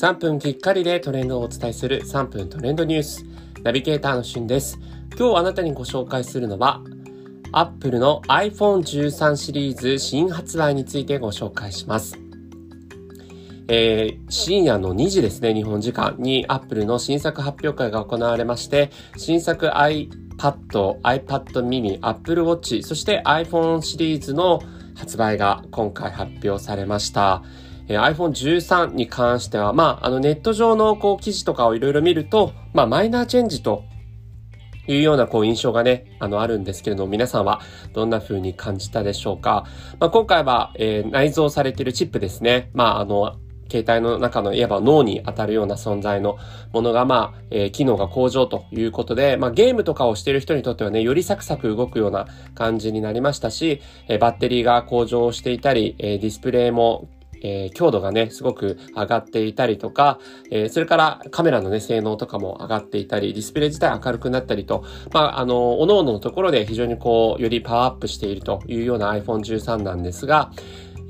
[0.00, 3.22] 3分きっかりでトレンドをお伝えする3分トレンドニュース。
[3.62, 4.78] ナビゲーターのしゅんです。
[5.14, 6.80] 今日あなたにご紹介するのは、
[7.52, 12.18] Apple の iPhone13 シリーズ新発売についてご紹介します。
[13.68, 20.08] えー、深夜の2時ですね、日本時間に Apple の新作発表会が行われまして、新作 iPad、
[21.02, 24.62] iPad mini、Apple Watch、そして iPhone シリーズの
[24.94, 27.42] 発売が今回発表されました。
[27.90, 33.82] えー、iPhone 13に関しては、まあ、あのネット上のこう記事とかをいろいろ見ると、まあ、マイナーチェンジと
[34.86, 37.60] いうようなこう印象がね、あのあるんですけれども、皆さんは
[37.92, 39.66] どんな風に感じたでしょうか？
[39.98, 42.70] まあ、今回は、えー、内蔵されているチップですね。
[42.74, 43.36] まあ、あの、
[43.70, 46.38] 携帯の中のいわば脳に当たるような存在の
[46.72, 57.08] ものが、まあ、えー、機能が向上ということで、まあ、ゲームとかをしている人にとってはね、よりサクサク動くような感じになりましたし、えー、バッテリーが向上していたり、えー、ディスプレイも
[57.40, 60.18] えー、強度がね、すごく上がっていたりとか、
[60.50, 70.50] えー、それからカメラのね、性能とかも上がっていたり、ディスプレイ自体明るくなったりと、まあ、あの、各々のところで非常にこう、よりパワーアップしているというような iPhone 13なんですが、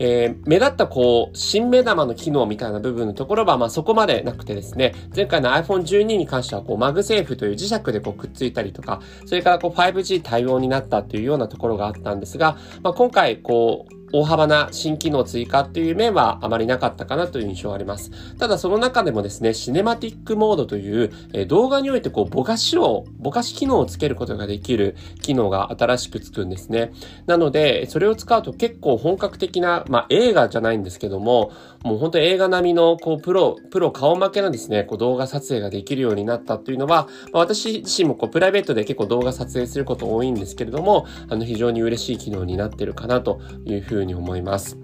[0.01, 18.11] えー、目立ったこう、新目玉の機能みたいな部分のところは、まあそこまでなくてですね、前回の iPhone 12に関しては、こう、 MagSafe という磁石でこうくっついたりとか、それからこう 5G 対応になったというようなところがあったんですが、まあ今回こう、大幅な新機能追加っていう面はあまりなかったかなという印象があります。
[18.37, 26.93] ただその中でもですね、シネマティックモードという、え動画においてこうぼかしを、ぼかし機能をつけることができる機能が新しくつくんですね。
[27.27, 31.53] なので、それを使うと結構本格的な、まあ映画じゃないんですけども、
[31.85, 44.77] もう本当映画並みのこうプロ、プロ顔負けのですね、こう動画撮影ができるようになったっていうのは、まあ、私自身もこうプライベートで結構動画撮影すること多いんですけれども、あの非常に嬉しい機能になってるかなというふううに思います。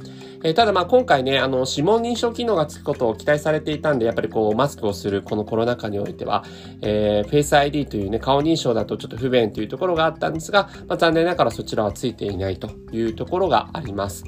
[0.43, 6.45] えー、ただまあ今回ね、あの、指紋認証機能がつくことを期待されていたんで、やっぱりこう、マスクをするこのコロナ禍においては、
[6.83, 14.25] えー、Face ID というね、顔認証だとちょっと不便というところがあったんですが、まあ、残念ながらそちらはついていないというところがあります。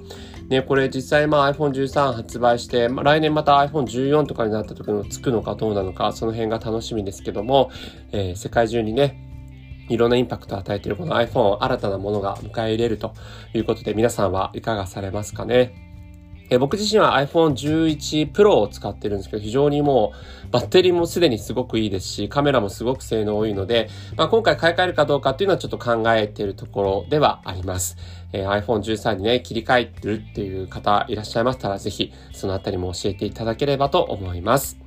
[0.49, 7.71] ね、これ実際まあ iPhone 13発売して、まあ、来年また iPhone 14とかになった時につくのかどうなのか、その辺が楽しみですけども、
[8.13, 9.28] えー、世界中にね、
[9.89, 13.15] いろんなインパクトを与えているこの iPhone、新たなものが迎え入れると
[13.55, 15.85] いうことで、皆さんはいかがされますかね？
[16.51, 20.15] え僕自身は iPhone 11 Pro を使ってるんですけど、非常にも
[20.49, 27.97] うバッテリーもすでにすごくいいですし、カメラもすごく性能多いので、まあ、今回買い替えるかどうかっていうのはちょっと考えているところではあります。
[28.33, 34.79] えー、iPhone 13にね、切り替えてるっていう方いらっしゃいましたら、ぜひそのあたりも教えていただければと思います。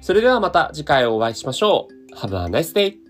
[0.00, 2.16] それではまた次回お会いしましょう。
[2.16, 3.09] Have a nice day!